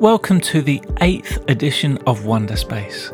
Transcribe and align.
Welcome 0.00 0.40
to 0.40 0.62
the 0.62 0.82
eighth 1.02 1.44
edition 1.50 1.98
of 2.06 2.24
Wonder 2.24 2.56
Space, 2.56 3.12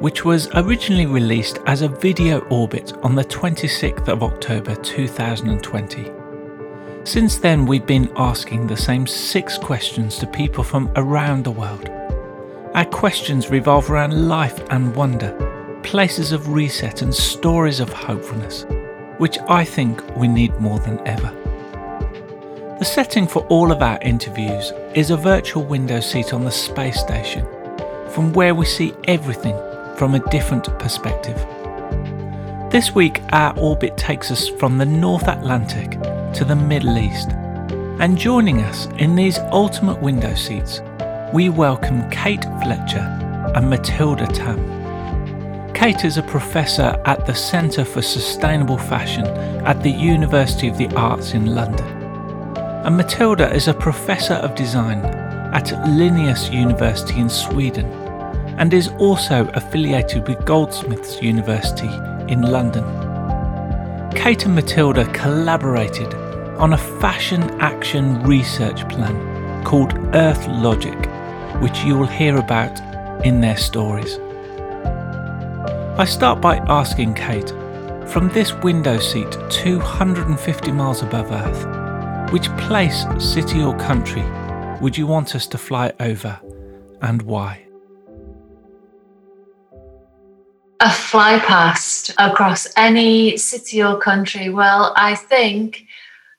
which 0.00 0.24
was 0.24 0.48
originally 0.56 1.06
released 1.06 1.60
as 1.66 1.82
a 1.82 1.88
video 1.88 2.40
orbit 2.48 2.92
on 3.04 3.14
the 3.14 3.24
26th 3.24 4.08
of 4.08 4.24
October 4.24 4.74
2020. 4.74 6.10
Since 7.04 7.38
then, 7.38 7.66
we've 7.66 7.86
been 7.86 8.12
asking 8.16 8.66
the 8.66 8.76
same 8.76 9.06
six 9.06 9.56
questions 9.56 10.18
to 10.18 10.26
people 10.26 10.64
from 10.64 10.90
around 10.96 11.44
the 11.44 11.52
world. 11.52 11.88
Our 12.74 12.86
questions 12.86 13.50
revolve 13.50 13.88
around 13.88 14.28
life 14.28 14.60
and 14.70 14.92
wonder, 14.96 15.80
places 15.84 16.32
of 16.32 16.48
reset, 16.48 17.02
and 17.02 17.14
stories 17.14 17.78
of 17.78 17.92
hopefulness, 17.92 18.66
which 19.18 19.38
I 19.48 19.64
think 19.64 20.02
we 20.16 20.26
need 20.26 20.58
more 20.58 20.80
than 20.80 20.98
ever. 21.06 21.43
The 22.84 22.90
setting 22.90 23.26
for 23.26 23.46
all 23.46 23.72
of 23.72 23.80
our 23.80 23.98
interviews 24.02 24.70
is 24.94 25.10
a 25.10 25.16
virtual 25.16 25.64
window 25.64 26.00
seat 26.00 26.34
on 26.34 26.44
the 26.44 26.50
space 26.50 27.00
station, 27.00 27.46
from 28.10 28.34
where 28.34 28.54
we 28.54 28.66
see 28.66 28.92
everything 29.04 29.56
from 29.96 30.14
a 30.14 30.28
different 30.28 30.66
perspective. 30.78 31.38
This 32.70 32.94
week, 32.94 33.22
our 33.32 33.58
orbit 33.58 33.96
takes 33.96 34.30
us 34.30 34.48
from 34.48 34.76
the 34.76 34.84
North 34.84 35.28
Atlantic 35.28 35.92
to 36.34 36.44
the 36.44 36.54
Middle 36.54 36.98
East, 36.98 37.30
and 38.00 38.18
joining 38.18 38.60
us 38.60 38.84
in 38.98 39.16
these 39.16 39.38
ultimate 39.50 40.02
window 40.02 40.34
seats, 40.34 40.82
we 41.32 41.48
welcome 41.48 42.10
Kate 42.10 42.44
Fletcher 42.62 43.08
and 43.54 43.72
Mathilda 43.72 44.26
Tham. 44.36 45.72
Kate 45.72 46.04
is 46.04 46.18
a 46.18 46.22
professor 46.22 47.00
at 47.06 47.24
the 47.24 47.34
Centre 47.34 47.86
for 47.86 48.02
Sustainable 48.02 48.76
Fashion 48.76 49.24
at 49.64 49.82
the 49.82 49.90
University 49.90 50.68
of 50.68 50.76
the 50.76 50.94
Arts 50.96 51.32
in 51.32 51.46
London 51.46 52.03
and 52.84 53.00
Mathilda 53.00 53.50
is 53.50 53.66
a 53.66 53.72
professor 53.72 54.34
of 54.34 54.54
design 54.54 54.98
at 55.54 55.72
Linnaeus 55.88 56.50
University 56.50 57.18
in 57.18 57.30
Sweden 57.30 57.86
and 58.58 58.74
is 58.74 58.88
also 58.98 59.48
affiliated 59.54 60.28
with 60.28 60.44
Goldsmiths 60.44 61.22
University 61.22 61.88
in 62.30 62.42
London. 62.42 62.84
Kate 64.14 64.44
and 64.44 64.54
Mathilda 64.54 65.10
collaborated 65.14 66.12
on 66.58 66.74
a 66.74 66.78
fashion 67.00 67.42
action 67.58 68.22
research 68.22 68.86
plan 68.90 69.64
called 69.64 69.94
Earth 70.14 70.46
Logic, 70.46 71.08
which 71.62 71.84
you 71.84 71.96
will 71.96 72.06
hear 72.06 72.36
about 72.36 72.78
in 73.24 73.40
their 73.40 73.56
stories. 73.56 74.18
I 75.98 76.04
start 76.04 76.42
by 76.42 76.58
asking 76.68 77.14
Kate 77.14 77.48
from 78.10 78.28
this 78.34 78.52
window 78.56 78.98
seat 78.98 79.38
250 79.48 80.70
miles 80.70 81.02
above 81.02 81.32
Earth 81.32 81.83
which 82.34 82.50
place, 82.56 83.04
city, 83.20 83.62
or 83.62 83.78
country 83.78 84.24
would 84.80 84.98
you 84.98 85.06
want 85.06 85.36
us 85.36 85.46
to 85.46 85.56
fly 85.56 85.92
over 86.00 86.36
and 87.00 87.22
why? 87.22 87.64
A 90.80 90.90
fly 90.90 91.38
past 91.38 92.10
across 92.18 92.66
any 92.76 93.36
city 93.36 93.84
or 93.84 94.00
country. 94.00 94.48
Well, 94.48 94.92
I 94.96 95.14
think 95.14 95.86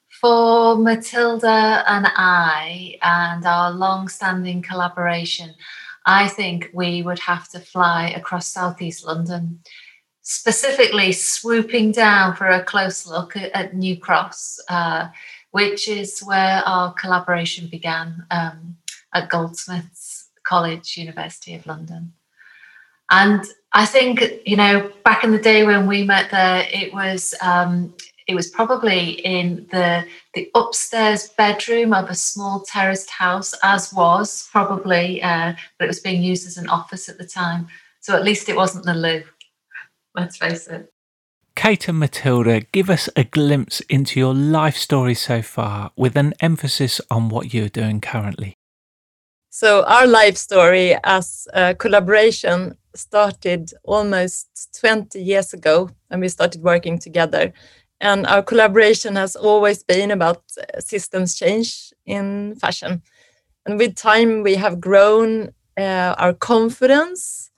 for 0.09 0.75
Mathilda 0.75 1.85
and 1.87 2.07
I 2.17 2.97
and 3.01 3.45
our 3.45 3.71
long 3.71 4.09
standing 4.09 4.61
collaboration, 4.61 5.55
I 6.05 6.27
think 6.27 6.71
we 6.73 7.03
would 7.03 7.19
have 7.19 7.47
to 7.51 7.61
fly 7.61 8.09
across 8.09 8.47
southeast 8.47 9.05
London, 9.05 9.61
specifically 10.23 11.13
swooping 11.13 11.93
down 11.93 12.35
for 12.35 12.47
a 12.47 12.65
close 12.65 13.07
look 13.07 13.37
at, 13.37 13.49
at 13.53 13.77
New 13.77 13.97
Cross. 13.97 14.59
Uh, 14.67 15.07
which 15.55 15.87
is 15.87 16.19
where 16.19 16.61
our 16.65 16.91
collaboration 16.95 17.65
began 17.67 18.25
um, 18.29 18.75
at 19.13 19.29
Goldsmiths 19.29 20.27
College, 20.43 20.97
University 20.97 21.55
of 21.55 21.65
London. 21.65 22.11
And 23.09 23.41
I 23.71 23.85
think, 23.85 24.21
you 24.45 24.57
know, 24.57 24.91
back 25.05 25.23
in 25.23 25.31
the 25.31 25.39
day 25.39 25.65
when 25.65 25.87
we 25.87 26.03
met 26.03 26.29
there, 26.29 26.67
it 26.73 26.93
was 26.93 27.33
um, 27.41 27.95
it 28.27 28.35
was 28.35 28.49
probably 28.49 29.11
in 29.35 29.65
the 29.71 30.05
the 30.33 30.51
upstairs 30.55 31.29
bedroom 31.37 31.93
of 31.93 32.09
a 32.09 32.15
small 32.15 32.59
terraced 32.59 33.09
house, 33.09 33.53
as 33.63 33.93
was 33.93 34.49
probably, 34.51 35.23
uh, 35.23 35.53
but 35.79 35.85
it 35.85 35.87
was 35.87 36.01
being 36.01 36.21
used 36.21 36.45
as 36.45 36.57
an 36.57 36.67
office 36.67 37.07
at 37.07 37.17
the 37.17 37.25
time. 37.25 37.69
So 38.01 38.13
at 38.13 38.25
least 38.25 38.49
it 38.49 38.57
wasn't 38.57 38.83
the 38.83 38.93
loo. 38.93 39.23
Let's 40.15 40.35
face 40.35 40.67
it. 40.67 40.91
Kate 41.55 41.87
and 41.87 42.01
Mathilda, 42.01 42.65
give 42.71 42.89
us 42.89 43.09
a 43.15 43.23
glimpse 43.23 43.79
into 43.89 44.19
your 44.19 44.33
life 44.33 44.77
story 44.77 45.15
so 45.15 45.41
far 45.41 45.91
with 45.95 46.17
an 46.17 46.33
emphasis 46.41 46.99
on 47.09 47.29
what 47.29 47.53
you're 47.53 47.69
doing 47.69 48.01
currently. 48.01 48.57
So, 49.49 49.83
our 49.85 50.05
life 50.05 50.35
story 50.35 50.97
as 51.05 51.47
a 51.53 51.73
collaboration 51.73 52.77
started 52.93 53.71
almost 53.83 54.77
20 54.79 55.21
years 55.21 55.53
ago 55.53 55.89
when 56.09 56.19
we 56.19 56.27
started 56.27 56.61
working 56.61 56.99
together. 56.99 57.53
And 58.01 58.27
our 58.27 58.43
collaboration 58.43 59.15
has 59.15 59.37
always 59.37 59.81
been 59.81 60.11
about 60.11 60.43
systems 60.79 61.35
change 61.35 61.93
in 62.05 62.55
fashion. 62.55 63.01
And 63.65 63.79
with 63.79 63.95
time, 63.95 64.43
we 64.43 64.55
have 64.55 64.81
grown 64.81 65.53
uh, 65.77 66.15
our 66.17 66.33
confidence 66.33 67.49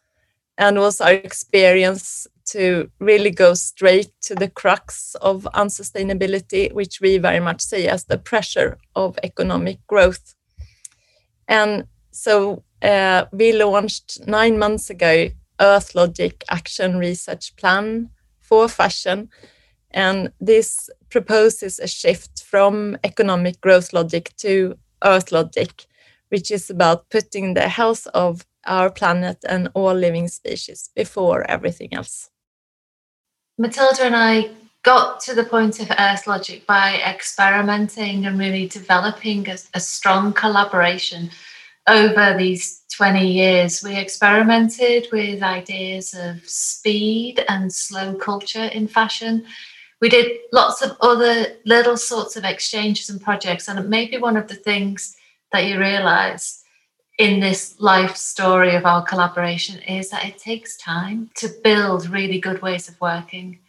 and 0.57 0.77
also 0.77 1.05
our 1.05 1.13
experience 1.13 2.27
to 2.47 2.89
really 2.99 3.31
go 3.31 3.53
straight 3.53 4.11
to 4.21 4.35
the 4.35 4.49
crux 4.49 5.15
of 5.15 5.47
unsustainability, 5.53 6.71
which 6.73 7.01
we 7.01 7.17
very 7.17 7.39
much 7.39 7.61
see 7.61 7.87
as 7.87 8.05
the 8.05 8.17
pressure 8.17 8.77
of 8.95 9.19
economic 9.23 9.85
growth. 9.87 10.35
And 11.47 11.87
so 12.11 12.63
uh, 12.81 13.25
we 13.31 13.51
launched 13.51 14.27
nine 14.27 14.57
months 14.59 14.89
ago 14.89 15.29
Earth 15.59 15.95
Logic 15.95 16.43
Action 16.49 16.97
Research 16.97 17.55
Plan 17.55 18.09
for 18.39 18.67
fashion. 18.67 19.29
And 19.91 20.31
this 20.39 20.89
proposes 21.09 21.79
a 21.79 21.87
shift 21.87 22.43
from 22.43 22.97
economic 23.03 23.59
growth 23.61 23.93
logic 23.93 24.33
to 24.37 24.77
Earth 25.03 25.31
Logic, 25.31 25.85
which 26.29 26.51
is 26.51 26.69
about 26.69 27.09
putting 27.09 27.53
the 27.53 27.69
health 27.69 28.07
of 28.13 28.45
our 28.65 28.91
planet 28.91 29.37
and 29.47 29.69
all 29.73 29.93
living 29.93 30.27
species 30.27 30.89
before 30.95 31.49
everything 31.49 31.93
else. 31.93 32.29
Mathilda 33.59 34.01
and 34.01 34.15
I 34.15 34.51
got 34.83 35.19
to 35.21 35.33
the 35.33 35.43
point 35.43 35.79
of 35.79 35.91
Earth 35.97 36.27
Logic 36.27 36.63
by 36.67 37.01
experimenting 37.01 38.27
and 38.27 38.37
really 38.37 38.67
developing 38.67 39.49
a, 39.49 39.57
a 39.73 39.79
strong 39.79 40.31
collaboration 40.31 41.31
over 41.87 42.35
these 42.37 42.83
20 42.95 43.27
years. 43.27 43.81
We 43.83 43.97
experimented 43.97 45.07
with 45.11 45.41
ideas 45.41 46.13
of 46.13 46.47
speed 46.47 47.43
and 47.49 47.73
slow 47.73 48.13
culture 48.13 48.65
in 48.65 48.87
fashion. 48.87 49.45
We 50.01 50.09
did 50.09 50.37
lots 50.53 50.83
of 50.83 50.95
other 51.01 51.47
little 51.65 51.97
sorts 51.97 52.35
of 52.35 52.43
exchanges 52.43 53.09
and 53.09 53.19
projects. 53.19 53.67
And 53.67 53.89
maybe 53.89 54.19
one 54.19 54.37
of 54.37 54.47
the 54.47 54.55
things 54.55 55.15
that 55.51 55.65
you 55.65 55.79
realize 55.79 56.56
in 57.17 57.39
this 57.39 57.79
life 57.79 58.15
story 58.15 58.75
of 58.75 58.85
our 58.85 59.03
collaboration 59.03 59.81
is 59.83 60.09
that 60.09 60.25
it 60.25 60.37
takes 60.37 60.77
time 60.77 61.29
to 61.35 61.49
build 61.63 62.09
really 62.09 62.39
good 62.39 62.61
ways 62.61 62.87
of 62.87 62.99
working 63.01 63.59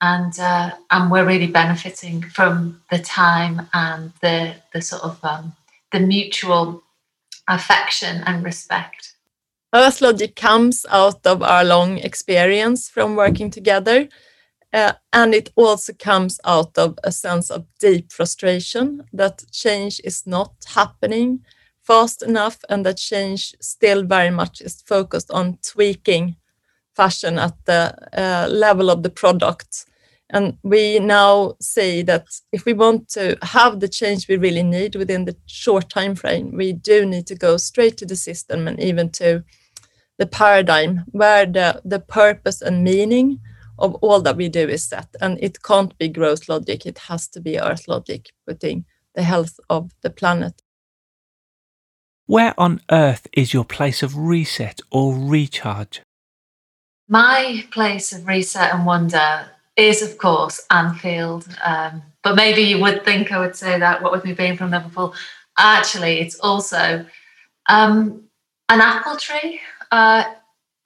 and 0.00 0.38
uh, 0.38 0.70
and 0.90 1.10
we're 1.10 1.26
really 1.26 1.46
benefiting 1.48 2.22
from 2.22 2.80
the 2.90 2.98
time 2.98 3.68
and 3.74 4.12
the 4.22 4.54
the 4.72 4.80
sort 4.80 5.02
of 5.02 5.22
um, 5.24 5.54
the 5.92 6.00
mutual 6.00 6.82
affection 7.48 8.22
and 8.26 8.44
respect. 8.44 9.14
Earth 9.74 10.00
Logic 10.00 10.34
comes 10.34 10.86
out 10.88 11.26
of 11.26 11.42
our 11.42 11.64
long 11.64 11.98
experience 11.98 12.88
from 12.88 13.16
working 13.16 13.50
together, 13.50 14.08
uh, 14.72 14.92
and 15.12 15.34
it 15.34 15.50
also 15.56 15.92
comes 15.92 16.40
out 16.44 16.78
of 16.78 16.98
a 17.04 17.12
sense 17.12 17.50
of 17.50 17.66
deep 17.80 18.12
frustration 18.12 19.04
that 19.12 19.44
change 19.52 20.00
is 20.04 20.26
not 20.26 20.52
happening 20.74 21.44
fast 21.88 22.22
enough 22.22 22.58
and 22.68 22.84
that 22.84 22.98
change 22.98 23.54
still 23.60 24.02
very 24.02 24.30
much 24.30 24.60
is 24.60 24.82
focused 24.82 25.30
on 25.30 25.58
tweaking 25.62 26.36
fashion 26.94 27.38
at 27.38 27.54
the 27.64 27.94
uh, 28.12 28.46
level 28.48 28.90
of 28.90 29.02
the 29.02 29.10
product. 29.10 29.86
And 30.28 30.58
we 30.62 30.98
now 30.98 31.54
see 31.62 32.02
that 32.02 32.26
if 32.52 32.66
we 32.66 32.74
want 32.74 33.08
to 33.10 33.38
have 33.40 33.80
the 33.80 33.88
change 33.88 34.28
we 34.28 34.36
really 34.36 34.62
need 34.62 34.96
within 34.96 35.24
the 35.24 35.36
short 35.46 35.88
time 35.88 36.14
frame, 36.14 36.52
we 36.52 36.74
do 36.74 37.06
need 37.06 37.26
to 37.28 37.34
go 37.34 37.56
straight 37.56 37.96
to 37.98 38.06
the 38.06 38.16
system 38.16 38.68
and 38.68 38.78
even 38.78 39.08
to 39.12 39.42
the 40.18 40.26
paradigm 40.26 41.04
where 41.12 41.46
the, 41.46 41.80
the 41.86 42.00
purpose 42.00 42.60
and 42.60 42.84
meaning 42.84 43.40
of 43.78 43.94
all 44.02 44.20
that 44.20 44.36
we 44.36 44.50
do 44.50 44.68
is 44.68 44.84
set. 44.84 45.08
And 45.22 45.38
it 45.40 45.62
can't 45.62 45.96
be 45.96 46.08
growth 46.08 46.50
logic, 46.50 46.84
it 46.84 46.98
has 46.98 47.28
to 47.28 47.40
be 47.40 47.58
earth 47.58 47.88
logic, 47.88 48.32
putting 48.46 48.84
the 49.14 49.22
health 49.22 49.58
of 49.70 49.92
the 50.02 50.10
planet 50.10 50.60
where 52.28 52.54
on 52.56 52.80
earth 52.90 53.26
is 53.32 53.52
your 53.52 53.64
place 53.64 54.02
of 54.04 54.16
reset 54.16 54.80
or 54.92 55.14
recharge? 55.14 56.02
My 57.08 57.64
place 57.72 58.12
of 58.12 58.26
reset 58.28 58.72
and 58.72 58.86
wonder 58.86 59.48
is, 59.76 60.02
of 60.02 60.18
course, 60.18 60.64
Anfield. 60.70 61.48
Um, 61.64 62.02
but 62.22 62.36
maybe 62.36 62.62
you 62.62 62.80
would 62.80 63.04
think 63.04 63.32
I 63.32 63.38
would 63.40 63.56
say 63.56 63.78
that, 63.78 64.02
what 64.02 64.12
with 64.12 64.24
me 64.24 64.34
being 64.34 64.56
from 64.56 64.70
Liverpool. 64.70 65.14
Actually, 65.56 66.20
it's 66.20 66.38
also 66.40 67.04
Um, 67.68 68.28
an 68.68 68.80
apple 68.80 69.16
tree. 69.16 69.60
Uh, 69.90 70.24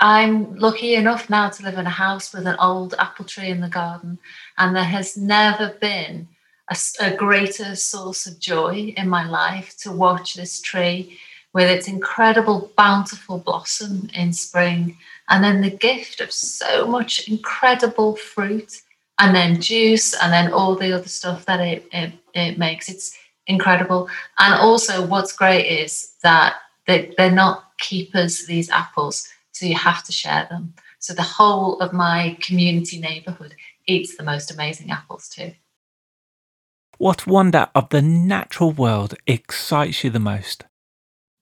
I'm 0.00 0.56
lucky 0.56 0.94
enough 0.94 1.30
now 1.30 1.48
to 1.48 1.62
live 1.62 1.78
in 1.78 1.86
a 1.86 1.90
house 1.90 2.32
with 2.32 2.46
an 2.46 2.56
old 2.58 2.94
apple 2.98 3.24
tree 3.24 3.50
in 3.50 3.60
the 3.60 3.68
garden, 3.68 4.18
and 4.58 4.74
there 4.74 4.82
has 4.84 5.16
never 5.16 5.76
been 5.80 6.28
a, 6.68 6.76
a, 7.00 7.16
greater 7.16 7.76
source 7.76 8.26
of 8.26 8.40
joy 8.40 8.94
in 8.96 9.08
my 9.08 9.24
life 9.28 9.76
to 9.82 9.92
watch 9.92 10.34
this 10.34 10.60
tree 10.60 11.18
with 11.52 11.68
its 11.68 11.88
incredible, 11.88 12.72
bountiful 12.76 13.38
blossom 13.38 14.08
in 14.14 14.32
spring, 14.32 14.96
and 15.28 15.44
then 15.44 15.60
the 15.60 15.70
gift 15.70 16.20
of 16.20 16.32
so 16.32 16.86
much 16.86 17.28
incredible 17.28 18.16
fruit, 18.16 18.82
and 19.18 19.34
then 19.34 19.60
juice, 19.60 20.14
and 20.14 20.32
then 20.32 20.52
all 20.52 20.74
the 20.74 20.92
other 20.92 21.08
stuff 21.08 21.44
that 21.44 21.60
it, 21.60 21.86
it, 21.92 22.12
it 22.34 22.58
makes. 22.58 22.88
It's 22.88 23.16
incredible. 23.46 24.08
And 24.38 24.54
also, 24.54 25.06
what's 25.06 25.32
great 25.32 25.66
is 25.66 26.14
that 26.22 26.56
they, 26.86 27.12
they're 27.16 27.30
not 27.30 27.78
keepers, 27.78 28.46
these 28.46 28.70
apples 28.70 29.28
so 29.52 29.66
you 29.66 29.76
have 29.76 30.02
to 30.04 30.12
share 30.12 30.46
them. 30.50 30.74
So 30.98 31.14
the 31.14 31.22
whole 31.22 31.78
of 31.80 31.92
my 31.92 32.36
community 32.40 32.98
neighborhood 32.98 33.54
eats 33.86 34.16
the 34.16 34.22
most 34.22 34.50
amazing 34.50 34.90
apples 34.90 35.28
too. 35.28 35.52
What 36.98 37.26
wonder 37.26 37.68
of 37.74 37.88
the 37.90 38.02
natural 38.02 38.72
world 38.72 39.14
excites 39.26 40.04
you 40.04 40.10
the 40.10 40.20
most? 40.20 40.64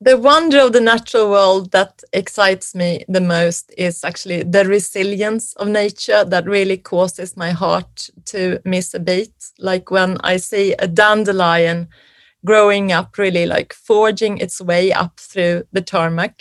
The 0.02 0.16
wonder 0.16 0.60
of 0.60 0.72
the 0.72 0.80
natural 0.80 1.30
world 1.30 1.72
that 1.72 2.02
excites 2.14 2.74
me 2.74 3.04
the 3.06 3.20
most 3.20 3.70
is 3.76 4.02
actually 4.02 4.42
the 4.44 4.64
resilience 4.64 5.52
of 5.54 5.68
nature 5.68 6.24
that 6.24 6.46
really 6.46 6.78
causes 6.78 7.36
my 7.36 7.50
heart 7.50 8.08
to 8.26 8.60
miss 8.64 8.94
a 8.94 9.00
beat. 9.00 9.34
Like 9.58 9.90
when 9.90 10.16
I 10.22 10.38
see 10.38 10.72
a 10.78 10.88
dandelion 10.88 11.88
growing 12.46 12.92
up, 12.92 13.18
really 13.18 13.44
like 13.44 13.74
forging 13.74 14.38
its 14.38 14.58
way 14.60 14.90
up 14.90 15.20
through 15.20 15.64
the 15.72 15.82
tarmac 15.82 16.40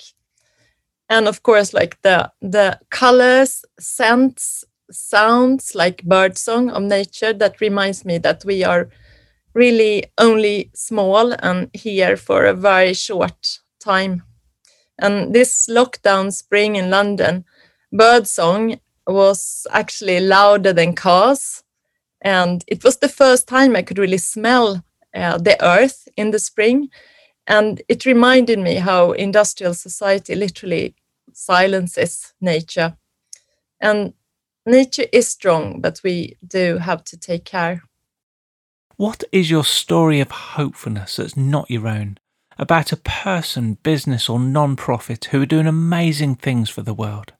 and 1.09 1.27
of 1.27 1.43
course 1.43 1.73
like 1.73 2.01
the 2.03 2.31
the 2.41 2.79
colors 2.89 3.65
scents 3.79 4.63
sounds 4.91 5.75
like 5.75 6.03
birdsong 6.03 6.69
of 6.69 6.83
nature 6.83 7.33
that 7.33 7.61
reminds 7.61 8.05
me 8.05 8.17
that 8.17 8.43
we 8.45 8.63
are 8.63 8.89
really 9.53 10.05
only 10.17 10.71
small 10.73 11.33
and 11.39 11.69
here 11.73 12.15
for 12.17 12.45
a 12.45 12.53
very 12.53 12.93
short 12.93 13.59
time 13.79 14.23
and 14.99 15.33
this 15.33 15.67
lockdown 15.69 16.31
spring 16.31 16.75
in 16.75 16.89
london 16.89 17.45
birdsong 17.91 18.79
was 19.07 19.65
actually 19.71 20.19
louder 20.19 20.73
than 20.73 20.93
cars 20.93 21.63
and 22.21 22.63
it 22.67 22.83
was 22.83 22.97
the 22.97 23.09
first 23.09 23.47
time 23.47 23.75
i 23.75 23.81
could 23.81 23.99
really 23.99 24.17
smell 24.17 24.83
uh, 25.15 25.37
the 25.37 25.57
earth 25.65 26.07
in 26.17 26.31
the 26.31 26.39
spring 26.39 26.89
and 27.47 27.81
it 27.89 28.05
reminded 28.05 28.59
me 28.59 28.75
how 28.75 29.11
industrial 29.13 29.73
society 29.73 30.35
literally 30.35 30.95
silences 31.33 32.33
nature. 32.41 32.97
And 33.81 34.13
nature 34.65 35.05
is 35.13 35.27
strong, 35.27 35.81
but 35.81 36.01
we 36.03 36.37
do 36.47 36.77
have 36.77 37.03
to 37.05 37.17
take 37.17 37.45
care. 37.45 37.83
What 38.99 39.23
is 39.31 39.49
your 39.49 39.63
story 39.63 40.19
of 40.19 40.29
hopefulness 40.29 41.15
that's 41.15 41.37
not 41.37 41.71
your 41.71 41.87
own? 41.87 42.17
About 42.57 42.91
a 42.91 42.97
person, 42.97 43.77
business, 43.81 44.27
or 44.27 44.41
non 44.41 44.75
profit 44.75 45.23
who 45.31 45.41
are 45.41 45.45
doing 45.45 45.67
amazing 45.67 46.35
things 46.35 46.69
for 46.69 46.81
the 46.81 46.93
world? 46.93 47.31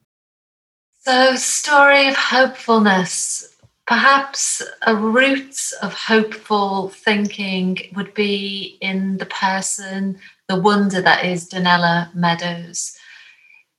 So, 1.00 1.36
story 1.36 2.08
of 2.08 2.16
hopefulness. 2.16 3.58
Perhaps 3.86 4.62
a 4.86 4.96
root 4.96 5.54
of 5.82 5.92
hopeful 5.92 6.88
thinking 6.88 7.76
would 7.94 8.14
be 8.14 8.78
in 8.80 9.18
the 9.18 9.26
person, 9.26 10.18
the 10.48 10.58
wonder 10.58 11.02
that 11.02 11.26
is 11.26 11.50
Donella 11.50 12.08
Meadows. 12.14 12.96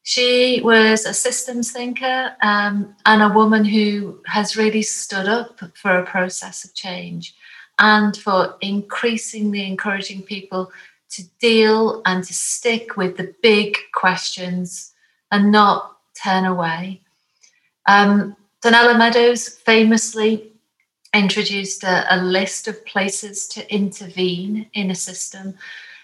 She 0.04 0.62
was 0.64 1.08
a 1.08 1.16
systems 1.16 1.72
thinker 1.72 2.36
um, 2.44 2.96
and 3.08 3.24
a 3.24 3.30
woman 3.34 3.66
who 3.66 4.22
has 4.28 4.56
really 4.56 4.84
stood 4.84 5.28
up 5.28 5.60
for 5.74 5.98
a 5.98 6.06
process 6.06 6.64
of 6.64 6.76
change 6.76 7.34
and 7.82 8.16
for 8.16 8.56
increasingly 8.62 9.66
encouraging 9.66 10.22
people 10.22 10.72
to 11.10 11.24
deal 11.40 12.02
and 12.06 12.24
to 12.24 12.34
stick 12.34 12.96
with 12.96 13.18
the 13.18 13.34
big 13.42 13.78
questions 13.94 14.94
and 15.32 15.52
not 15.52 15.98
turn 16.24 16.46
away. 16.46 17.02
Um, 17.88 18.36
Donella 18.64 18.98
Meadows 18.98 19.50
famously 19.50 20.54
introduced 21.14 21.84
a, 21.84 22.06
a 22.16 22.18
list 22.22 22.68
of 22.70 22.86
places 22.86 23.48
to 23.50 23.74
intervene 23.74 24.68
in 24.74 24.92
a 24.92 24.96
system 24.96 25.56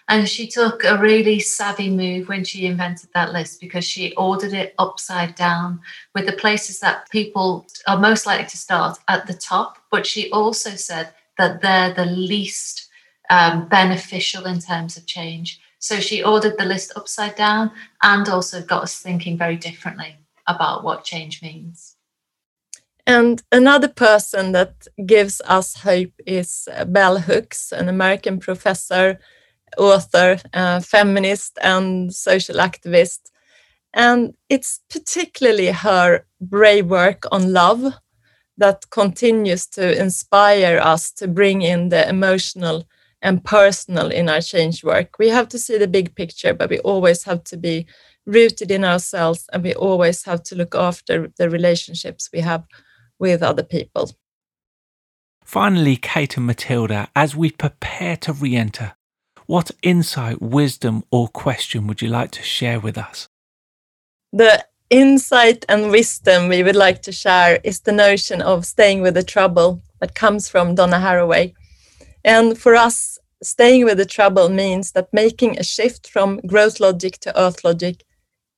and 0.09 0.27
she 0.27 0.47
took 0.47 0.83
a 0.85 0.97
really 0.97 1.39
savvy 1.39 1.89
move 1.89 2.29
when 2.29 2.43
she 2.43 2.65
invented 2.65 3.09
that 3.13 3.33
list 3.33 3.59
because 3.59 3.83
she 3.83 4.15
ordered 4.15 4.53
it 4.53 4.73
upside 4.79 5.35
down 5.35 5.81
with 6.15 6.25
the 6.25 6.31
places 6.33 6.79
that 6.79 7.09
people 7.09 7.67
are 7.87 7.99
most 7.99 8.25
likely 8.25 8.45
to 8.45 8.57
start 8.57 8.97
at 9.09 9.27
the 9.27 9.33
top. 9.33 9.77
But 9.91 10.05
she 10.05 10.31
also 10.31 10.71
said 10.71 11.09
that 11.37 11.61
they're 11.61 11.93
the 11.93 12.05
least 12.05 12.89
um, 13.29 13.67
beneficial 13.67 14.45
in 14.45 14.59
terms 14.59 14.97
of 14.97 15.05
change. 15.05 15.59
So 15.79 15.99
she 15.99 16.23
ordered 16.23 16.57
the 16.57 16.65
list 16.65 16.93
upside 16.95 17.35
down 17.35 17.71
and 18.01 18.27
also 18.27 18.61
got 18.61 18.83
us 18.83 18.99
thinking 18.99 19.37
very 19.37 19.57
differently 19.57 20.17
about 20.47 20.83
what 20.83 21.03
change 21.03 21.41
means. 21.41 21.95
And 23.05 23.41
another 23.51 23.87
person 23.87 24.51
that 24.51 24.87
gives 25.05 25.41
us 25.45 25.75
hope 25.75 26.11
is 26.25 26.67
Bell 26.87 27.19
Hooks, 27.19 27.71
an 27.71 27.87
American 27.87 28.39
professor 28.39 29.19
author, 29.77 30.39
uh, 30.53 30.79
feminist, 30.79 31.57
and 31.61 32.13
social 32.13 32.55
activist. 32.55 33.31
And 33.93 34.33
it's 34.49 34.81
particularly 34.89 35.67
her 35.67 36.25
brave 36.41 36.87
work 36.87 37.23
on 37.31 37.53
love 37.53 37.93
that 38.57 38.89
continues 38.89 39.67
to 39.67 39.99
inspire 39.99 40.79
us 40.79 41.11
to 41.11 41.27
bring 41.27 41.61
in 41.61 41.89
the 41.89 42.07
emotional 42.09 42.87
and 43.21 43.43
personal 43.43 44.11
in 44.11 44.29
our 44.29 44.41
change 44.41 44.83
work. 44.83 45.17
We 45.19 45.29
have 45.29 45.47
to 45.49 45.59
see 45.59 45.77
the 45.77 45.87
big 45.87 46.15
picture, 46.15 46.53
but 46.53 46.69
we 46.69 46.79
always 46.79 47.23
have 47.23 47.43
to 47.45 47.57
be 47.57 47.87
rooted 48.25 48.71
in 48.71 48.83
ourselves 48.83 49.45
and 49.53 49.63
we 49.63 49.73
always 49.73 50.23
have 50.23 50.43
to 50.43 50.55
look 50.55 50.75
after 50.75 51.31
the 51.37 51.49
relationships 51.49 52.29
we 52.31 52.41
have 52.41 52.65
with 53.19 53.41
other 53.41 53.63
people. 53.63 54.11
Finally, 55.43 55.95
Kate 55.95 56.37
and 56.37 56.49
Mathilda, 56.49 57.07
as 57.15 57.35
we 57.35 57.51
prepare 57.51 58.17
to 58.17 58.33
re 58.33 58.55
enter 58.55 58.93
what 59.45 59.71
insight, 59.81 60.41
wisdom, 60.41 61.03
or 61.09 61.29
question 61.29 61.87
would 61.87 62.01
you 62.01 62.09
like 62.09 62.31
to 62.31 62.43
share 62.43 62.81
with 62.81 62.97
us? 62.97 63.29
The 64.33 64.65
insight 64.89 65.65
and 65.67 65.91
wisdom 65.91 66.47
we 66.47 66.63
would 66.63 66.75
like 66.75 67.01
to 67.03 67.11
share 67.11 67.59
is 67.63 67.81
the 67.81 67.91
notion 67.91 68.41
of 68.41 68.65
staying 68.65 69.01
with 69.01 69.15
the 69.15 69.23
trouble 69.23 69.81
that 69.99 70.15
comes 70.15 70.47
from 70.47 70.75
Donna 70.75 70.97
Haraway. 70.97 71.53
And 72.23 72.57
for 72.57 72.75
us, 72.75 73.19
staying 73.43 73.85
with 73.85 73.97
the 73.97 74.05
trouble 74.05 74.49
means 74.49 74.91
that 74.93 75.13
making 75.13 75.57
a 75.57 75.63
shift 75.63 76.09
from 76.09 76.39
growth 76.47 76.79
logic 76.79 77.19
to 77.19 77.39
earth 77.39 77.63
logic 77.63 78.03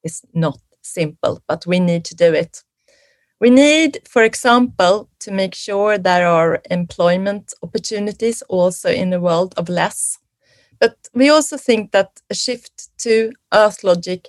is 0.03 0.21
not 0.33 0.59
simple, 0.81 1.41
but 1.48 1.65
we 1.65 1.79
need 1.79 2.05
to 2.05 2.15
do 2.15 2.33
it. 2.33 2.63
We 3.39 3.50
need, 3.50 4.00
for 4.07 4.24
example, 4.24 5.09
to 5.19 5.31
make 5.31 5.55
sure 5.55 5.98
there 5.98 6.27
are 6.27 6.62
employment 6.69 7.53
opportunities 7.63 8.41
also 8.50 8.89
in 8.91 9.09
the 9.09 9.19
world 9.19 9.53
of 9.57 9.69
less. 9.69 10.17
But 10.79 10.98
we 11.13 11.29
also 11.29 11.57
think 11.57 11.91
that 11.91 12.21
a 12.29 12.36
shift 12.36 12.89
to 13.00 13.31
Earth 13.53 13.83
logic 13.83 14.27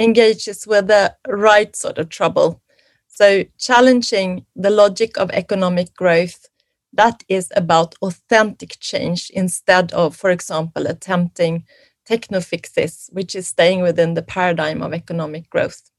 engages 0.00 0.66
with 0.66 0.88
the 0.88 1.14
right 1.28 1.76
sort 1.76 1.98
of 1.98 2.08
trouble. 2.08 2.62
So, 3.06 3.44
challenging 3.58 4.46
the 4.56 4.70
logic 4.70 5.18
of 5.18 5.30
economic 5.30 5.94
growth, 5.94 6.46
that 6.92 7.22
is 7.28 7.52
about 7.54 7.94
authentic 8.02 8.78
change 8.80 9.30
instead 9.30 9.92
of, 9.92 10.16
for 10.16 10.30
example, 10.30 10.86
attempting 10.86 11.64
techno 12.06 12.40
fixes, 12.40 13.10
which 13.12 13.34
is 13.36 13.46
staying 13.48 13.82
within 13.82 14.14
the 14.14 14.22
paradigm 14.22 14.82
of 14.82 14.94
economic 14.94 15.50
growth. 15.50 15.90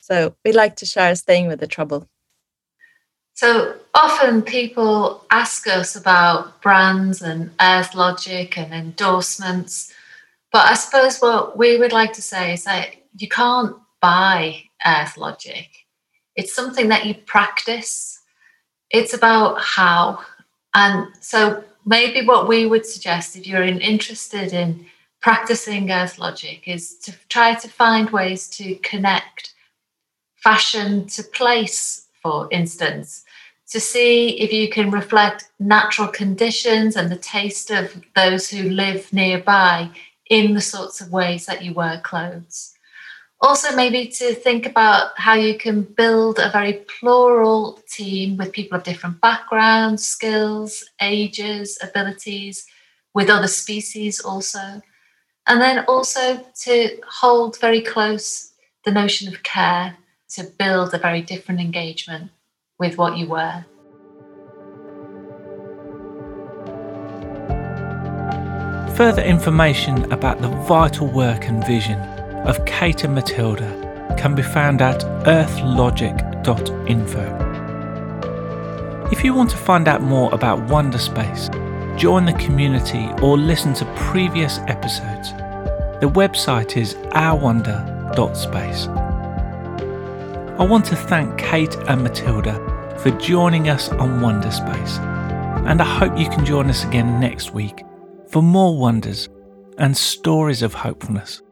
So, 0.00 0.34
we 0.44 0.52
like 0.52 0.76
to 0.76 0.86
share 0.86 1.14
staying 1.14 1.46
with 1.46 1.60
the 1.60 1.66
trouble. 1.66 2.08
So 3.36 3.74
often 3.92 4.40
people 4.40 5.26
ask 5.30 5.66
us 5.66 5.94
about 5.94 6.62
brands 6.62 7.20
and 7.20 7.50
Earth 7.60 7.94
Logic 7.94 8.56
and 8.56 8.72
endorsements. 8.72 9.92
But 10.50 10.70
I 10.70 10.74
suppose 10.74 11.20
what 11.20 11.58
we 11.58 11.76
would 11.76 11.92
like 11.92 12.14
to 12.14 12.22
say 12.22 12.54
is 12.54 12.64
that 12.64 12.96
you 13.16 13.28
can't 13.28 13.76
buy 14.00 14.62
Earth 14.86 15.16
Logic. 15.16 15.68
It's 16.34 16.54
something 16.54 16.88
that 16.88 17.06
you 17.06 17.14
practice. 17.14 18.20
It's 18.90 19.14
about 19.14 19.60
how. 19.60 20.20
And 20.74 21.08
so 21.20 21.64
maybe 21.84 22.26
what 22.26 22.48
we 22.48 22.66
would 22.66 22.84
suggest 22.84 23.36
if 23.36 23.46
you're 23.46 23.62
interested 23.62 24.52
in 24.52 24.86
practicing 25.20 25.90
Earth 25.90 26.18
Logic 26.18 26.62
is 26.66 26.98
to 26.98 27.12
try 27.28 27.54
to 27.54 27.68
find 27.68 28.10
ways 28.10 28.48
to 28.50 28.76
connect 28.76 29.54
fashion 30.36 31.06
to 31.08 31.22
place, 31.22 32.06
for 32.22 32.48
instance 32.52 33.24
to 33.68 33.80
see 33.80 34.40
if 34.40 34.52
you 34.52 34.68
can 34.70 34.90
reflect 34.90 35.50
natural 35.58 36.08
conditions 36.08 36.96
and 36.96 37.10
the 37.10 37.16
taste 37.16 37.70
of 37.70 38.00
those 38.14 38.48
who 38.48 38.70
live 38.70 39.12
nearby 39.12 39.90
in 40.30 40.54
the 40.54 40.60
sorts 40.60 41.00
of 41.00 41.12
ways 41.12 41.46
that 41.46 41.62
you 41.62 41.74
wear 41.74 42.00
clothes. 42.04 42.75
Also, 43.42 43.76
maybe 43.76 44.06
to 44.06 44.34
think 44.34 44.64
about 44.64 45.10
how 45.16 45.34
you 45.34 45.58
can 45.58 45.82
build 45.82 46.38
a 46.38 46.50
very 46.50 46.84
plural 46.98 47.78
team 47.86 48.38
with 48.38 48.50
people 48.50 48.78
of 48.78 48.82
different 48.82 49.20
backgrounds, 49.20 50.06
skills, 50.06 50.84
ages, 51.02 51.78
abilities, 51.82 52.66
with 53.12 53.28
other 53.28 53.46
species 53.46 54.20
also. 54.20 54.80
And 55.46 55.60
then 55.60 55.84
also 55.86 56.44
to 56.62 56.98
hold 57.06 57.60
very 57.60 57.82
close 57.82 58.52
the 58.84 58.90
notion 58.90 59.28
of 59.28 59.42
care 59.42 59.96
to 60.30 60.44
build 60.58 60.94
a 60.94 60.98
very 60.98 61.20
different 61.20 61.60
engagement 61.60 62.30
with 62.78 62.96
what 62.96 63.18
you 63.18 63.28
wear. 63.28 63.66
Further 68.96 69.22
information 69.22 70.10
about 70.10 70.40
the 70.40 70.48
vital 70.66 71.06
work 71.06 71.48
and 71.48 71.64
vision 71.66 72.15
of 72.46 72.64
Kate 72.64 73.04
and 73.04 73.16
Mathilda 73.16 74.16
can 74.16 74.34
be 74.34 74.42
found 74.42 74.80
at 74.80 75.02
earthlogic.info. 75.26 77.46
If 79.12 79.24
you 79.24 79.34
want 79.34 79.50
to 79.50 79.56
find 79.56 79.88
out 79.88 80.00
more 80.00 80.32
about 80.32 80.66
Wonderspace, 80.68 81.50
join 81.96 82.24
the 82.24 82.32
community, 82.34 83.08
or 83.22 83.36
listen 83.36 83.74
to 83.74 83.84
previous 83.96 84.58
episodes, 84.66 85.32
the 86.00 86.08
website 86.08 86.76
is 86.76 86.94
ourwonder.space. 87.14 88.88
I 90.58 90.64
want 90.64 90.84
to 90.86 90.96
thank 90.96 91.38
Kate 91.38 91.74
and 91.88 92.06
Mathilda 92.06 92.56
for 93.00 93.10
joining 93.18 93.68
us 93.68 93.90
on 93.90 94.20
Wonderspace, 94.20 94.98
and 95.66 95.80
I 95.80 95.84
hope 95.84 96.18
you 96.18 96.28
can 96.28 96.44
join 96.44 96.70
us 96.70 96.84
again 96.84 97.20
next 97.20 97.52
week 97.52 97.84
for 98.28 98.42
more 98.42 98.78
wonders 98.78 99.28
and 99.78 99.96
stories 99.96 100.62
of 100.62 100.74
hopefulness. 100.74 101.42